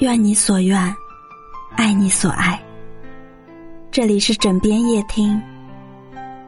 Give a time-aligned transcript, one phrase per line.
[0.00, 0.80] 愿你所愿，
[1.76, 2.58] 爱你所爱。
[3.90, 5.38] 这里是枕边夜听，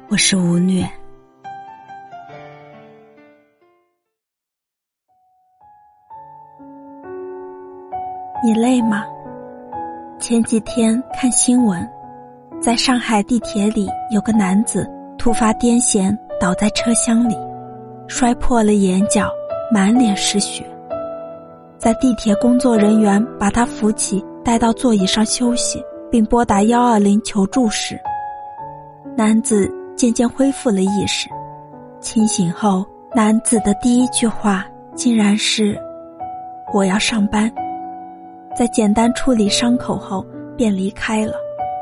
[0.08, 0.90] 我是吴虐。
[8.42, 9.04] 你累吗？
[10.18, 11.86] 前几天看新闻，
[12.58, 17.36] 在上海地铁里有个男子突发癫痫倒在车厢里，
[18.08, 19.28] 摔破了眼角，
[19.70, 20.64] 满脸是血。
[21.82, 27.98] 在地铁工作人员把他扶起，带到座椅上休息，并拨打幺二零求助时，
[29.16, 31.28] 男子渐渐恢复了意识。
[32.00, 32.86] 清醒后，
[33.16, 34.64] 男子的第一句话
[34.94, 35.76] 竟然是
[36.72, 37.52] ：“我要上班。”
[38.56, 40.24] 在简单处理伤口后，
[40.56, 41.34] 便离开了，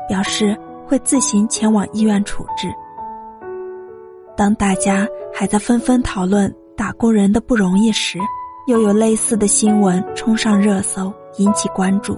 [0.09, 0.57] 表示
[0.87, 2.67] 会自行前往医院处置。
[4.35, 8.17] 当大家还在纷纷讨论打工人的不容易时，
[8.67, 12.17] 又有类似的新闻冲上热搜，引起关注。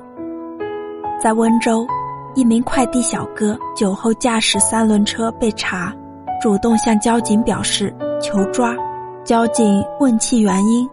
[1.21, 1.87] 在温州，
[2.35, 5.93] 一名快递小哥酒后驾驶三轮车被查，
[6.41, 8.75] 主动向交警表示求抓。
[9.23, 10.89] 交警问其原因，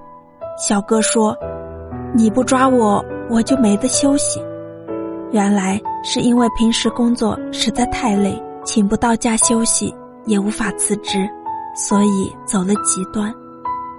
[0.56, 1.36] 小哥说
[2.14, 4.40] ：“你不抓我，我就没得休息。”
[5.32, 9.92] 原来是因为平时工作实在太累，请不到假休息，
[10.26, 11.28] 也无法辞职，
[11.74, 13.34] 所以走了极端，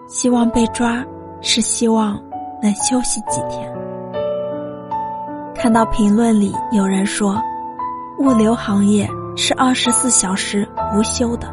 [0.08, 1.06] 希望被抓。
[1.42, 2.20] 是希望
[2.62, 3.72] 能休息几天。
[5.56, 7.36] 看到评论里有人说，
[8.20, 11.48] 物流行业是二十四小时无休的，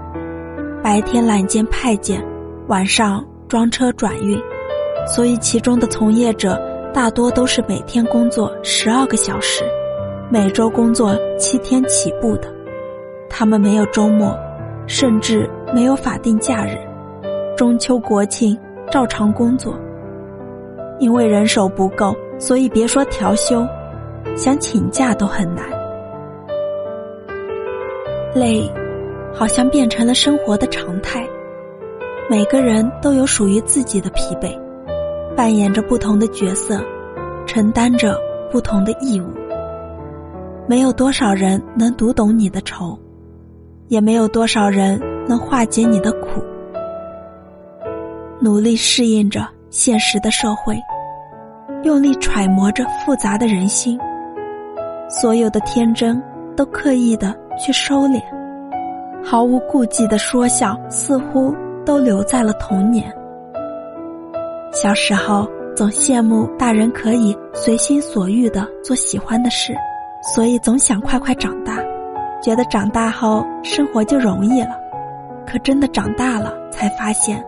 [0.83, 2.23] 白天揽件派件，
[2.69, 4.39] 晚上装车转运，
[5.07, 6.61] 所以其中的从业者
[6.93, 9.63] 大多都是每天工作十二个小时，
[10.31, 12.53] 每周工作七天起步的。
[13.31, 14.35] 他们没有周末，
[14.87, 16.79] 甚至没有法定假日，
[17.57, 18.59] 中秋国庆。
[18.91, 19.79] 照常工作，
[20.99, 23.67] 因为人手不够，所以别说调休，
[24.37, 25.65] 想请假都很难。
[28.35, 28.71] 累，
[29.33, 31.27] 好像变成了生活的常态。
[32.31, 34.55] 每个人都有属于自己的疲惫，
[35.35, 36.79] 扮演着不同的角色，
[37.47, 38.19] 承担着
[38.53, 39.27] 不同的义务。
[40.67, 42.99] 没有多少人能读懂你的愁，
[43.89, 46.43] 也没有多少人能化解你的苦。
[48.41, 50.81] 努力适应着现实的社会，
[51.83, 53.99] 用力揣摩着复杂的人心。
[55.09, 56.23] 所有的天真
[56.57, 58.23] 都刻意的去收敛，
[59.25, 61.53] 毫无顾忌的说笑似乎
[61.85, 63.13] 都留在了童年。
[64.73, 69.75] 小时候总羡慕大人可以随心所欲的做喜欢的事，
[70.23, 71.79] 所以总想快快长大，
[72.41, 74.79] 觉得长大后生活就容易了。
[75.45, 77.45] 可真的长大了，才发现。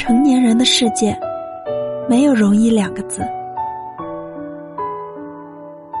[0.00, 1.14] 成年人的世界，
[2.08, 3.20] 没有容易两个字。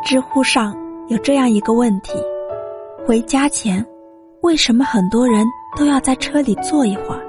[0.02, 0.74] 知乎上
[1.08, 2.14] 有这样一个问题：
[3.06, 3.84] 回家前，
[4.40, 5.44] 为什么很多人
[5.76, 7.20] 都要在车里坐一会儿？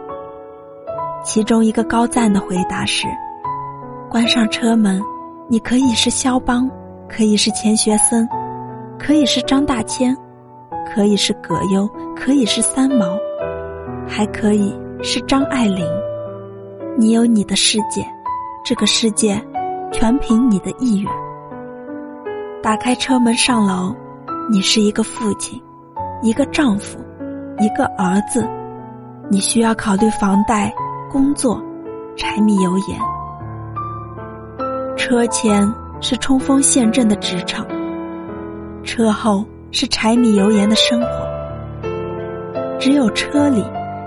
[1.25, 3.05] 其中一个高赞的回答是：
[4.09, 5.01] 关上车门，
[5.49, 6.71] 你可以是肖邦，
[7.09, 8.25] 可以是钱学森，
[8.97, 10.15] 可以是张大千，
[10.95, 13.17] 可以是葛优，可以是三毛，
[14.07, 14.73] 还可以
[15.03, 15.85] 是张爱玲。
[16.97, 18.05] 你有你的世界，
[18.65, 19.41] 这个世界
[19.93, 21.11] 全凭你的意愿。
[22.61, 23.95] 打开车门上楼，
[24.51, 25.61] 你是一个父亲，
[26.21, 26.99] 一个丈夫，
[27.59, 28.47] 一个儿子，
[29.29, 30.71] 你需要考虑房贷、
[31.09, 31.63] 工作、
[32.17, 32.99] 柴米油盐。
[34.97, 37.65] 车前是冲锋陷阵的职场，
[38.83, 41.07] 车后是柴米油盐的生活。
[42.77, 43.63] 只有车里，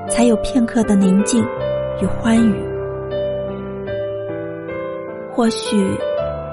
[0.09, 1.43] 才有片刻的宁静
[2.01, 2.74] 与欢愉。
[5.35, 5.99] 或许，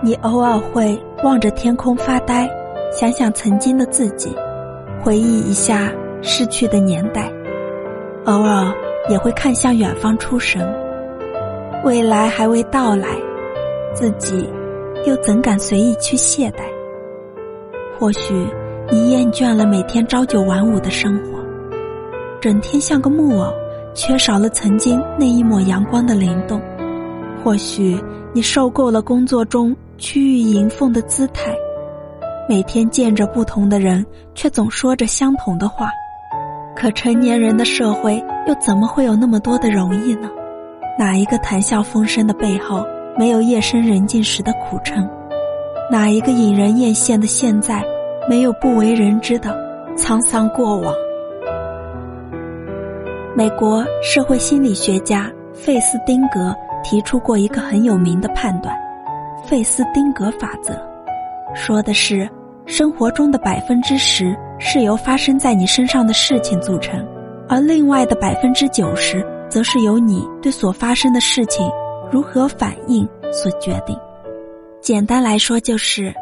[0.02, 2.50] 你偶尔会望着天空发呆，
[2.92, 4.36] 想想曾经的自己，
[5.04, 5.92] 回忆一下
[6.24, 7.32] 逝去的年代；
[8.26, 8.74] 偶尔
[9.08, 10.68] 也会看向远方出神，
[11.84, 13.08] 未来还未到来，
[13.94, 14.50] 自己
[15.06, 16.64] 又怎敢随意去懈怠？
[18.00, 18.34] 或许，
[18.90, 21.38] 你厌倦了每天朝九晚五的生活，
[22.40, 23.54] 整天像个木偶，
[23.94, 26.60] 缺少了曾经那一抹阳光的灵动。
[27.44, 28.00] 或许
[28.34, 31.54] 你受够了工作中趋于迎奉的姿态，
[32.48, 35.90] 每天见着不同的人，却总说着相同的话。
[36.74, 40.30] 可成年人的社会又怎么会有那么多的容易呢？
[40.98, 42.86] 哪一个谈笑风生的背后
[43.18, 45.08] 没有夜深人静时的苦撑？
[45.92, 47.84] 哪一个引人艳羡的现在
[48.30, 49.54] 没有不为人知的
[49.98, 50.94] 沧桑过往？
[53.36, 56.56] 美国社会心理学家费斯汀格。
[56.84, 58.76] 提出过一个很有名的判断——
[59.46, 60.74] 费斯汀格法则。
[61.54, 62.30] 说的是
[62.66, 67.06] 生活中的百分之十是由发生在你身上的事情组成，
[67.50, 71.70] 而另外的百分之九十则是由你对所发生的事情
[72.10, 73.98] 如何反应所决定。
[74.80, 76.14] 简单来说，就是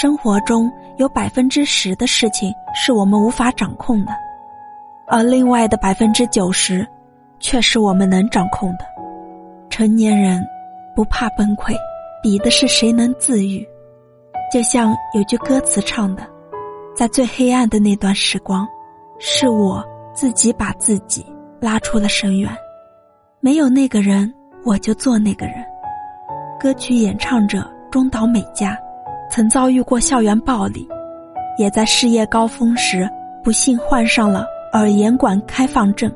[0.00, 4.12] 生活中有百分之十的事情是我们无法掌控的，
[5.06, 6.86] 而另外的百分之九十
[7.40, 8.86] 却是我们能掌控的。
[9.72, 10.46] 成年人
[10.94, 11.74] 不怕崩溃，
[12.22, 13.66] 比的是谁能自愈。
[14.52, 16.22] 就像有句歌词唱的
[16.94, 18.68] ：“在最黑暗的那段时光，
[19.18, 19.82] 是我
[20.12, 21.24] 自己把自己
[21.58, 22.54] 拉出了深渊。
[23.40, 24.30] 没有那个人，
[24.62, 25.54] 我就做那个人。”
[26.60, 28.78] 歌曲演唱者中岛美嘉，
[29.30, 30.86] 曾遭遇过校园暴力，
[31.56, 33.08] 也在事业高峰时
[33.42, 36.12] 不幸患上了耳咽管开放症，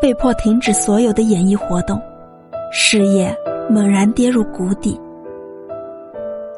[0.00, 2.00] 被迫停止所有的演艺活动，
[2.76, 3.34] 事业
[3.70, 5.00] 猛然跌入谷底。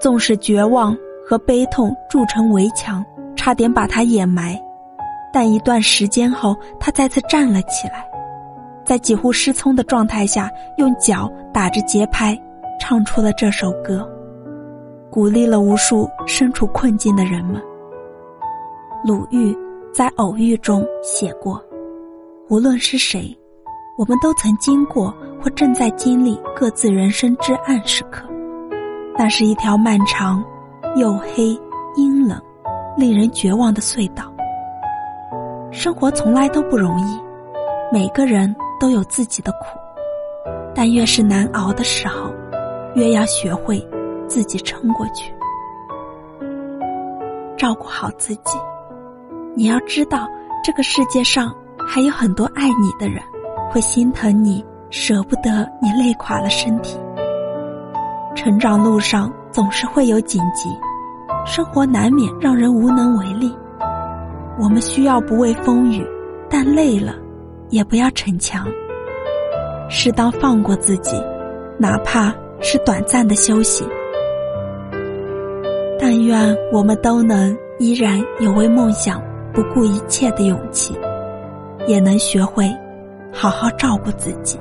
[0.01, 0.97] 纵使绝望。
[1.29, 3.05] 和悲痛筑成围墙，
[3.35, 4.57] 差点把他掩埋。
[5.33, 8.09] 但一段时间后，他再次站了起来，
[8.85, 12.41] 在几乎失聪的状态下，用脚打着节拍，
[12.79, 14.09] 唱出了这首歌，
[15.11, 17.61] 鼓励了无数身处困境的人们。
[19.05, 19.53] 鲁豫
[19.93, 21.61] 在《偶遇》中写过
[22.49, 23.37] ：“无论是谁，
[23.99, 25.13] 我们都曾经过
[25.47, 28.27] 或正在经历各自人生至暗时刻，
[29.17, 30.43] 那是一条漫长。”
[30.97, 31.57] 又黑、
[31.95, 32.41] 阴冷、
[32.97, 34.25] 令人绝望的隧道。
[35.71, 37.21] 生活从来都不容易，
[37.93, 39.79] 每个人都有自己的苦，
[40.75, 42.33] 但越是难熬的时候，
[42.97, 43.79] 越要学会
[44.27, 45.33] 自己撑过去，
[47.57, 48.59] 照顾好自己。
[49.55, 50.27] 你要知道，
[50.65, 51.55] 这个世界上
[51.87, 53.23] 还有很多爱你的人，
[53.71, 54.65] 会心疼你，
[54.99, 56.99] 舍不得你累垮了身体。
[58.35, 60.71] 成长路上总是会有荆棘。
[61.45, 63.55] 生活难免让人无能为力，
[64.59, 66.05] 我们需要不畏风雨，
[66.49, 67.15] 但累了
[67.69, 68.67] 也不要逞强，
[69.89, 71.23] 适当放过自己，
[71.79, 73.87] 哪怕是短暂的休息。
[76.01, 79.23] 但愿我们都能依然有为梦想
[79.53, 80.99] 不顾一切的勇气，
[81.87, 82.75] 也能学会
[83.31, 84.59] 好好照顾自己。